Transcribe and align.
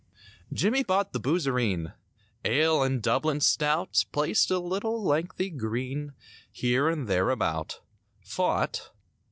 Jimmie 0.51 0.81
bought 0.81 1.13
the 1.13 1.19
boozerine; 1.19 1.93
Ale 2.43 2.81
and 2.81 3.03
Dublin 3.03 3.39
Stout. 3.39 4.03
Placed 4.11 4.49
a 4.49 4.57
little 4.57 5.03
lengthy 5.03 5.51
green 5.51 6.13
Here 6.51 6.89
and 6.89 7.07
there 7.07 7.29
about. 7.29 7.81
Fought 8.23 8.89